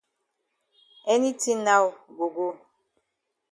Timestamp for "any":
1.13-1.31